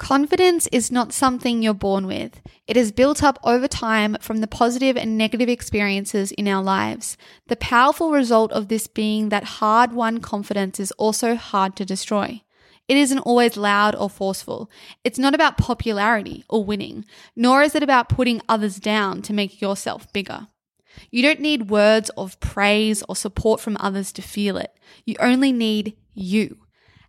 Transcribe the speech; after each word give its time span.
Confidence 0.00 0.66
is 0.72 0.90
not 0.90 1.12
something 1.12 1.62
you're 1.62 1.74
born 1.74 2.06
with. 2.06 2.40
It 2.66 2.78
is 2.78 2.90
built 2.90 3.22
up 3.22 3.38
over 3.44 3.68
time 3.68 4.16
from 4.22 4.38
the 4.38 4.46
positive 4.46 4.96
and 4.96 5.18
negative 5.18 5.50
experiences 5.50 6.32
in 6.32 6.48
our 6.48 6.62
lives. 6.62 7.18
The 7.48 7.56
powerful 7.56 8.10
result 8.10 8.50
of 8.52 8.68
this 8.68 8.86
being 8.86 9.28
that 9.28 9.60
hard 9.60 9.92
won 9.92 10.20
confidence 10.20 10.80
is 10.80 10.90
also 10.92 11.34
hard 11.34 11.76
to 11.76 11.84
destroy. 11.84 12.40
It 12.88 12.96
isn't 12.96 13.18
always 13.18 13.58
loud 13.58 13.94
or 13.94 14.08
forceful. 14.08 14.70
It's 15.04 15.18
not 15.18 15.34
about 15.34 15.58
popularity 15.58 16.46
or 16.48 16.64
winning, 16.64 17.04
nor 17.36 17.62
is 17.62 17.74
it 17.74 17.82
about 17.82 18.08
putting 18.08 18.40
others 18.48 18.76
down 18.76 19.20
to 19.20 19.34
make 19.34 19.60
yourself 19.60 20.10
bigger. 20.14 20.48
You 21.10 21.22
don't 21.22 21.40
need 21.40 21.68
words 21.68 22.08
of 22.16 22.40
praise 22.40 23.02
or 23.06 23.14
support 23.14 23.60
from 23.60 23.76
others 23.78 24.12
to 24.12 24.22
feel 24.22 24.56
it. 24.56 24.74
You 25.04 25.16
only 25.20 25.52
need 25.52 25.94
you. 26.14 26.56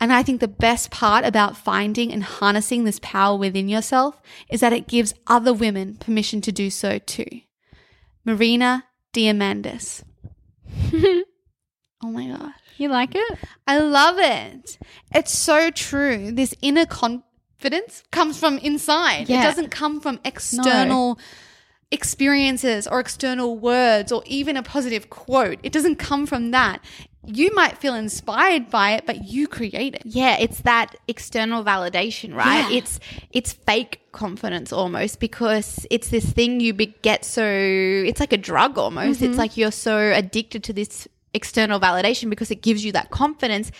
And 0.00 0.12
I 0.12 0.22
think 0.22 0.40
the 0.40 0.48
best 0.48 0.90
part 0.90 1.24
about 1.24 1.56
finding 1.56 2.12
and 2.12 2.24
harnessing 2.24 2.84
this 2.84 2.98
power 3.02 3.36
within 3.36 3.68
yourself 3.68 4.20
is 4.50 4.60
that 4.60 4.72
it 4.72 4.88
gives 4.88 5.14
other 5.26 5.52
women 5.52 5.96
permission 5.96 6.40
to 6.42 6.52
do 6.52 6.70
so 6.70 6.98
too. 6.98 7.42
Marina 8.24 8.84
Diamandis. 9.12 10.02
oh 10.94 11.24
my 12.02 12.26
gosh. 12.28 12.54
You 12.78 12.88
like 12.88 13.14
it? 13.14 13.38
I 13.66 13.78
love 13.78 14.16
it. 14.18 14.78
It's 15.14 15.36
so 15.36 15.70
true. 15.70 16.32
This 16.32 16.54
inner 16.62 16.86
confidence 16.86 18.02
comes 18.10 18.38
from 18.38 18.58
inside. 18.58 19.28
Yeah. 19.28 19.40
It 19.40 19.44
doesn't 19.44 19.70
come 19.70 20.00
from 20.00 20.18
external 20.24 21.18
experiences 21.90 22.86
or 22.86 22.98
external 22.98 23.58
words 23.58 24.10
or 24.10 24.22
even 24.26 24.56
a 24.56 24.62
positive 24.62 25.10
quote. 25.10 25.58
It 25.62 25.72
doesn't 25.72 25.96
come 25.96 26.26
from 26.26 26.50
that. 26.50 26.82
You 27.24 27.54
might 27.54 27.78
feel 27.78 27.94
inspired 27.94 28.68
by 28.68 28.92
it, 28.94 29.06
but 29.06 29.24
you 29.24 29.46
create 29.46 29.94
it. 29.94 30.02
Yeah, 30.04 30.36
it's 30.40 30.60
that 30.62 30.96
external 31.06 31.62
validation, 31.62 32.34
right? 32.34 32.68
Yeah. 32.70 32.78
It's 32.78 32.98
it's 33.30 33.52
fake 33.52 34.00
confidence 34.10 34.72
almost 34.72 35.20
because 35.20 35.86
it's 35.90 36.08
this 36.08 36.24
thing 36.32 36.58
you 36.60 36.74
be- 36.74 36.94
get 37.02 37.24
so 37.24 37.44
it's 37.46 38.18
like 38.18 38.32
a 38.32 38.36
drug 38.36 38.76
almost. 38.76 39.20
Mm-hmm. 39.20 39.30
It's 39.30 39.38
like 39.38 39.56
you're 39.56 39.70
so 39.70 39.96
addicted 40.12 40.64
to 40.64 40.72
this 40.72 41.06
external 41.32 41.78
validation 41.78 42.28
because 42.28 42.50
it 42.50 42.60
gives 42.60 42.84
you 42.84 42.90
that 42.92 43.10
confidence. 43.10 43.70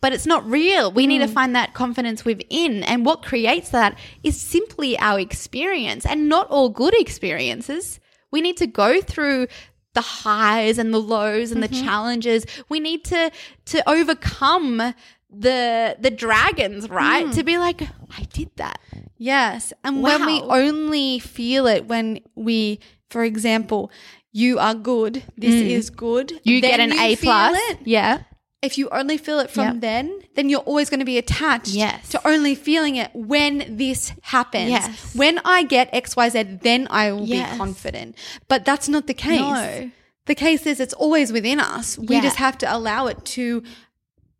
But 0.00 0.12
it's 0.12 0.26
not 0.26 0.48
real. 0.48 0.92
We 0.92 1.04
Mm. 1.06 1.08
need 1.08 1.18
to 1.20 1.28
find 1.28 1.56
that 1.56 1.74
confidence 1.74 2.24
within. 2.24 2.84
And 2.84 3.04
what 3.04 3.22
creates 3.22 3.70
that 3.70 3.98
is 4.22 4.40
simply 4.40 4.96
our 4.98 5.18
experience 5.18 6.06
and 6.06 6.28
not 6.28 6.48
all 6.50 6.68
good 6.68 6.94
experiences. 7.00 7.98
We 8.30 8.40
need 8.42 8.58
to 8.58 8.66
go 8.66 9.00
through 9.00 9.48
the 9.96 10.00
highs 10.24 10.78
and 10.78 10.88
the 10.94 11.00
lows 11.14 11.50
and 11.52 11.62
Mm-hmm. 11.62 11.74
the 11.74 11.82
challenges. 11.82 12.40
We 12.68 12.78
need 12.88 13.00
to 13.12 13.30
to 13.72 13.76
overcome 13.94 14.94
the 15.30 15.96
the 15.98 16.10
dragons, 16.10 16.88
right? 16.88 17.26
Mm. 17.26 17.34
To 17.34 17.42
be 17.42 17.58
like, 17.58 17.82
I 18.18 18.22
did 18.32 18.50
that. 18.56 18.78
Yes. 19.18 19.72
And 19.84 20.02
when 20.02 20.24
we 20.24 20.40
only 20.42 21.18
feel 21.18 21.66
it 21.66 21.86
when 21.92 22.20
we, 22.36 22.78
for 23.10 23.24
example, 23.24 23.90
you 24.32 24.58
are 24.58 24.74
good, 24.74 25.22
this 25.36 25.54
is 25.54 25.90
good. 25.90 26.28
Mm. 26.28 26.40
You 26.44 26.60
then 26.60 26.70
get 26.70 26.80
an 26.80 26.92
you 26.92 27.00
A 27.00 27.14
feel 27.16 27.30
plus. 27.30 27.58
it. 27.70 27.78
Yeah. 27.84 28.22
If 28.62 28.78
you 28.78 28.88
only 28.90 29.16
feel 29.18 29.38
it 29.38 29.50
from 29.50 29.64
Yep. 29.64 29.80
then, 29.80 30.20
then 30.34 30.48
you're 30.48 30.60
always 30.60 30.88
going 30.90 31.00
to 31.00 31.06
be 31.06 31.18
attached 31.18 31.68
Yes. 31.74 32.08
to 32.08 32.26
only 32.26 32.54
feeling 32.54 32.96
it 32.96 33.10
when 33.14 33.76
this 33.76 34.12
happens. 34.22 34.70
Yes. 34.70 35.14
When 35.14 35.38
I 35.44 35.62
get 35.62 35.92
XYZ, 35.92 36.60
then 36.62 36.88
I 36.90 37.12
will 37.12 37.26
Yes. 37.26 37.52
be 37.52 37.58
confident. 37.58 38.16
But 38.48 38.64
that's 38.64 38.88
not 38.88 39.06
the 39.06 39.14
case. 39.14 39.40
No. 39.40 39.90
The 40.24 40.34
case 40.34 40.66
is 40.66 40.80
it's 40.80 40.94
always 40.94 41.32
within 41.32 41.60
us. 41.60 41.98
We 41.98 42.16
Yeah. 42.16 42.22
just 42.22 42.36
have 42.36 42.56
to 42.58 42.74
allow 42.76 43.06
it 43.06 43.24
to 43.36 43.62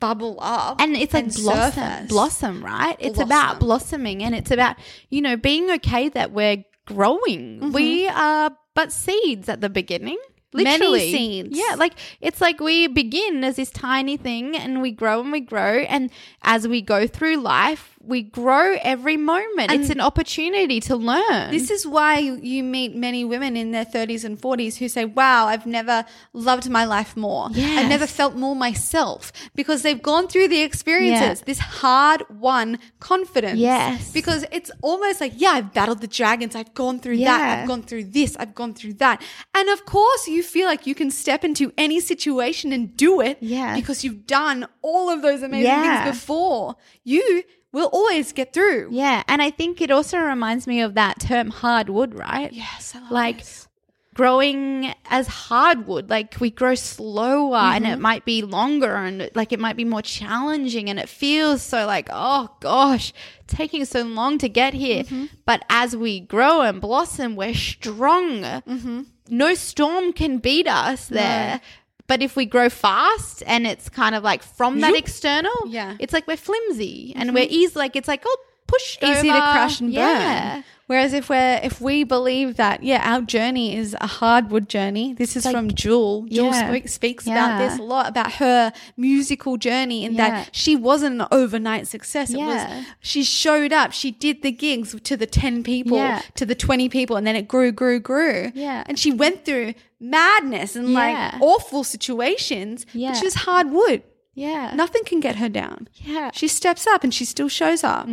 bubble 0.00 0.38
up. 0.40 0.80
and 0.80 0.96
it's 0.96 1.12
like 1.12 1.34
blossom 1.34 1.72
surface. 1.72 2.08
blossom 2.08 2.64
right 2.64 2.94
it's 3.00 3.16
Blossom. 3.16 3.28
about 3.28 3.58
blossoming 3.58 4.22
and 4.22 4.32
it's 4.32 4.52
about 4.52 4.76
you 5.10 5.20
know 5.20 5.36
being 5.36 5.72
okay 5.72 6.08
that 6.08 6.30
we're 6.30 6.62
growing 6.86 7.72
we 7.72 8.04
mm-hmm. 8.06 8.16
are 8.16 8.56
but 8.74 8.92
seeds 8.92 9.48
at 9.48 9.60
the 9.60 9.68
beginning 9.68 10.16
Mm-hmm. 10.54 10.64
Many 10.64 11.12
scenes. 11.12 11.58
Yeah, 11.58 11.74
like 11.76 11.92
it's 12.20 12.40
like 12.40 12.60
we 12.60 12.86
begin 12.86 13.44
as 13.44 13.56
this 13.56 13.70
tiny 13.70 14.16
thing 14.16 14.56
and 14.56 14.80
we 14.80 14.90
grow 14.92 15.20
and 15.20 15.30
we 15.30 15.40
grow. 15.40 15.80
And 15.80 16.10
as 16.42 16.66
we 16.66 16.80
go 16.80 17.06
through 17.06 17.36
life, 17.36 17.97
we 18.08 18.22
grow 18.22 18.76
every 18.82 19.16
moment. 19.18 19.70
it's 19.70 19.90
an 19.90 20.00
opportunity 20.00 20.80
to 20.80 20.96
learn. 20.96 21.50
This 21.50 21.70
is 21.70 21.86
why 21.86 22.18
you 22.18 22.62
meet 22.64 22.96
many 22.96 23.22
women 23.24 23.56
in 23.56 23.70
their 23.72 23.84
30s 23.84 24.24
and 24.24 24.40
40s 24.40 24.76
who 24.78 24.88
say, 24.88 25.04
Wow, 25.04 25.46
I've 25.46 25.66
never 25.66 26.04
loved 26.32 26.70
my 26.70 26.84
life 26.84 27.16
more. 27.16 27.48
Yes. 27.52 27.78
I've 27.82 27.88
never 27.90 28.06
felt 28.06 28.34
more 28.34 28.56
myself 28.56 29.30
because 29.54 29.82
they've 29.82 30.00
gone 30.00 30.26
through 30.28 30.48
the 30.48 30.62
experiences, 30.62 31.40
Yeah. 31.40 31.44
this 31.44 31.58
hard 31.58 32.22
won 32.30 32.78
confidence. 32.98 33.58
Yes. 33.58 34.10
Because 34.12 34.44
it's 34.50 34.70
almost 34.82 35.20
like, 35.20 35.32
Yeah, 35.36 35.50
I've 35.50 35.74
battled 35.74 36.00
the 36.00 36.06
dragons. 36.08 36.54
I've 36.56 36.72
gone 36.74 36.98
through 37.00 37.18
that. 37.18 37.40
I've 37.60 37.68
gone 37.68 37.82
through 37.82 38.04
this. 38.04 38.36
I've 38.38 38.54
gone 38.54 38.72
through 38.74 38.94
that. 38.94 39.22
And 39.54 39.68
of 39.68 39.84
course, 39.84 40.26
you 40.28 40.42
feel 40.42 40.66
like 40.66 40.86
you 40.86 40.94
can 40.94 41.10
step 41.10 41.44
into 41.44 41.72
any 41.76 42.00
situation 42.00 42.72
and 42.72 42.96
do 42.96 43.20
it 43.20 43.36
Yes. 43.40 43.76
because 43.78 44.02
you've 44.04 44.26
done 44.26 44.66
all 44.82 45.10
of 45.10 45.20
those 45.20 45.42
amazing 45.42 45.66
Yeah. 45.66 46.04
things 46.04 46.16
before. 46.18 46.76
You 47.04 47.42
will 47.72 47.88
always 47.92 48.32
get 48.32 48.52
through. 48.52 48.88
yeah. 48.90 49.22
And 49.28 49.42
I 49.42 49.50
think 49.50 49.80
it 49.80 49.90
also 49.90 50.18
reminds 50.18 50.66
me 50.66 50.80
of 50.80 50.94
that 50.94 51.20
term 51.20 51.50
hardwood, 51.50 52.14
right? 52.14 52.52
Yes. 52.52 52.94
Like 53.10 53.38
this. 53.38 53.68
growing 54.14 54.92
as 55.10 55.26
hardwood 55.28 56.10
like 56.10 56.34
we 56.40 56.50
grow 56.50 56.74
slower 56.74 57.56
and 57.56 57.84
Mm-hmm. 57.84 57.92
it 57.94 57.98
might 58.00 58.24
be 58.24 58.42
longer 58.42 58.94
and 58.96 59.30
like 59.36 59.52
it 59.52 59.60
might 59.60 59.76
be 59.76 59.84
more 59.84 60.02
challenging 60.02 60.90
and 60.90 60.98
it 60.98 61.08
feels 61.08 61.62
so 61.62 61.86
like 61.86 62.08
oh 62.10 62.48
gosh 62.60 63.12
taking 63.46 63.84
so 63.84 64.02
long 64.02 64.36
to 64.38 64.48
get 64.48 64.74
here 64.74 65.04
Mm-hmm. 65.04 65.26
but 65.46 65.62
as 65.70 65.96
we 65.96 66.18
grow 66.18 66.62
and 66.62 66.80
blossom 66.80 67.36
we're 67.36 67.54
strong 67.54 68.42
Mm-hmm. 68.42 69.02
no 69.30 69.54
storm 69.54 70.12
can 70.12 70.38
beat 70.38 70.66
us 70.66 71.06
there 71.06 71.60
But 72.08 72.22
if 72.22 72.34
we 72.36 72.46
grow 72.46 72.68
fast 72.70 73.42
and 73.46 73.66
it's 73.66 73.88
kind 73.88 74.14
of 74.14 74.24
like 74.24 74.42
from 74.42 74.80
that 74.80 74.88
Zoop. 74.94 74.98
external, 74.98 75.52
Yeah. 75.66 75.96
it's 76.00 76.12
like 76.12 76.26
we're 76.26 76.38
flimsy 76.38 77.12
and 77.14 77.30
mhm. 77.30 77.34
we're 77.34 77.46
easy. 77.48 77.78
Like 77.78 77.94
it's 77.96 78.08
like 78.08 78.22
oh, 78.26 78.36
pushed 78.68 79.02
easy 79.02 79.28
to 79.28 79.34
over. 79.34 79.40
crash 79.40 79.80
and 79.80 79.88
burn. 79.92 80.04
Yeah. 80.04 80.62
Whereas 80.86 81.12
if 81.12 81.28
we're 81.28 81.60
if 81.62 81.82
we 81.82 82.02
believe 82.04 82.56
that 82.56 82.82
yeah, 82.82 83.02
our 83.04 83.20
journey 83.20 83.76
is 83.76 83.94
a 84.00 84.06
hardwood 84.06 84.70
journey. 84.70 85.12
This 85.12 85.36
is 85.36 85.44
like- 85.44 85.54
from 85.54 85.70
Jewel. 85.74 86.24
Jewel 86.30 86.46
Yeah. 86.52 86.68
speak, 86.70 86.88
speaks 86.88 87.26
Yeah. 87.26 87.34
about 87.34 87.58
this 87.68 87.78
a 87.78 87.82
lot 87.82 88.08
about 88.08 88.32
her 88.34 88.72
musical 88.96 89.58
journey 89.58 90.06
and 90.06 90.14
Yeah. 90.14 90.30
that 90.30 90.48
she 90.52 90.76
wasn't 90.76 91.20
an 91.20 91.28
overnight 91.30 91.88
success. 91.88 92.30
It 92.30 92.38
was 92.38 92.62
she 93.00 93.22
showed 93.22 93.70
up, 93.72 93.92
she 93.92 94.12
did 94.12 94.40
the 94.42 94.50
gigs 94.50 94.96
to 95.02 95.14
the 95.16 95.26
ten 95.26 95.62
people, 95.62 95.98
to 96.36 96.46
the 96.46 96.54
twenty 96.54 96.88
people, 96.88 97.16
and 97.16 97.26
then 97.26 97.36
it 97.36 97.48
grew, 97.48 97.70
grew, 97.70 98.00
grew. 98.00 98.50
Yeah. 98.54 98.84
and 98.86 98.98
she 98.98 99.12
went 99.12 99.44
through 99.44 99.74
madness 100.00 100.74
and 100.76 100.94
like 100.94 101.16
awful 101.40 101.84
situations. 101.84 102.86
Yeah. 102.94 103.10
but 103.10 103.18
she 103.18 103.24
was 103.26 103.34
hardwood. 103.34 104.02
Yeah. 104.38 104.72
Nothing 104.74 105.02
can 105.04 105.20
get 105.20 105.36
her 105.36 105.48
down. 105.48 105.88
Yeah. 105.94 106.30
She 106.32 106.48
steps 106.48 106.86
up 106.86 107.02
and 107.04 107.12
she 107.12 107.24
still 107.24 107.48
shows 107.48 107.82
up. 107.82 108.08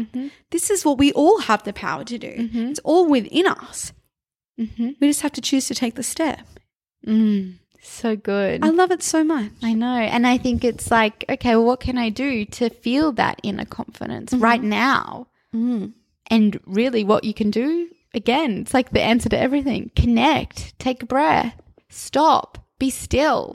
This 0.52 0.70
is 0.70 0.84
what 0.84 0.98
we 0.98 1.12
all 1.12 1.42
have 1.42 1.64
the 1.64 1.74
power 1.74 2.04
to 2.04 2.18
do. 2.18 2.34
It's 2.70 2.80
all 2.80 3.08
within 3.08 3.48
us. 3.48 3.94
Mm-hmm. 4.60 4.92
We 5.00 5.08
just 5.08 5.22
have 5.22 5.34
to 5.34 5.42
choose 5.42 5.68
to 5.68 5.76
take 5.76 5.96
the 5.96 6.04
step. 6.04 6.48
Mm, 7.06 7.56
so 7.82 8.16
good. 8.16 8.64
I 8.64 8.70
love 8.70 8.90
it 8.90 9.04
so 9.04 9.24
much. 9.24 9.52
I 9.62 9.74
know. 9.74 9.98
And 9.98 10.26
I 10.26 10.38
think 10.38 10.64
it's 10.64 10.90
like, 10.90 11.26
okay, 11.30 11.56
well, 11.56 11.66
what 11.66 11.82
can 11.82 11.98
I 11.98 12.10
do 12.10 12.46
to 12.46 12.70
feel 12.70 13.12
that 13.14 13.40
inner 13.44 13.66
confidence 13.66 14.34
right 14.34 14.64
now? 14.64 15.28
Mm. 15.54 15.94
And 16.28 16.60
really, 16.66 17.04
what 17.04 17.24
you 17.24 17.34
can 17.34 17.52
do, 17.52 17.90
again, 18.14 18.62
it's 18.62 18.74
like 18.74 18.90
the 18.92 19.02
answer 19.02 19.30
to 19.30 19.38
everything 19.38 19.92
connect, 19.96 20.78
take 20.80 21.04
a 21.04 21.06
breath, 21.06 21.62
stop, 21.90 22.58
be 22.80 22.90
still, 22.90 23.54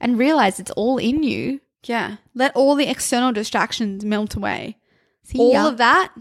and 0.00 0.18
realize 0.18 0.60
it's 0.60 0.70
all 0.72 0.98
in 0.98 1.22
you. 1.24 1.60
Yeah. 1.84 2.16
Let 2.34 2.54
all 2.56 2.74
the 2.74 2.88
external 2.88 3.32
distractions 3.32 4.04
melt 4.04 4.34
away. 4.34 4.78
See 5.24 5.38
all 5.38 5.52
ya. 5.52 5.68
of 5.68 5.76
that 5.78 6.12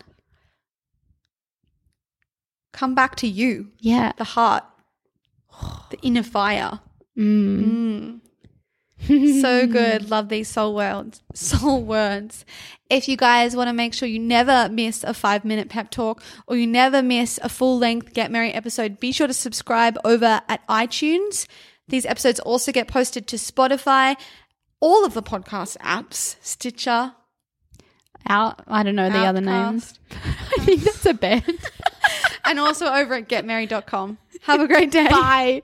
come 2.78 2.94
back 2.94 3.16
to 3.16 3.28
you, 3.28 3.72
Yeah. 3.80 4.12
the 4.18 4.24
heart, 4.24 4.64
the 5.90 5.98
inner 6.02 6.24
fire. 6.24 6.80
Mm. 7.18 8.20
Mm. 9.08 9.42
so 9.42 9.68
good. 9.68 10.10
Love 10.10 10.30
these 10.30 10.48
soul 10.48 10.76
words. 10.76 11.22
Soul 11.34 11.84
words. 11.84 12.46
If 12.90 13.08
you 13.08 13.18
guys 13.18 13.56
want 13.56 13.68
to 13.68 13.74
make 13.74 13.94
sure 13.94 14.08
you 14.08 14.20
never 14.20 14.70
miss 14.70 15.04
a 15.04 15.14
five 15.14 15.44
minute 15.44 15.70
pep 15.70 15.90
talk 15.92 16.22
or 16.48 16.56
you 16.56 16.68
never 16.68 17.02
miss 17.02 17.40
a 17.44 17.50
full 17.50 17.78
length 17.78 18.14
Get 18.14 18.32
Merry 18.32 18.52
episode, 18.54 19.00
be 19.00 19.12
sure 19.12 19.28
to 19.28 19.34
subscribe 19.34 19.98
over 20.06 20.42
at 20.48 20.66
iTunes. 20.68 21.48
These 21.88 22.06
episodes 22.06 22.40
also 22.40 22.72
get 22.72 22.88
posted 22.88 23.28
to 23.28 23.36
Spotify, 23.38 24.16
all 24.80 25.06
of 25.06 25.14
the 25.14 25.24
podcast 25.24 25.78
apps, 25.78 26.36
Stitcher, 26.42 27.14
Out, 28.30 28.62
I 28.68 28.84
don't 28.84 28.96
know 28.96 29.10
the 29.10 29.20
other 29.26 29.42
names. 29.42 29.94
I 30.12 30.64
think 30.64 30.82
that's 30.82 31.06
a 31.06 31.14
band. 31.14 31.60
and 32.46 32.60
also 32.60 32.88
over 32.88 33.16
at 33.16 33.30
getmerry.com. 33.30 34.18
Have 34.44 34.62
a 34.62 34.68
great 34.68 34.92
day. 34.92 35.08
Bye. 35.10 35.64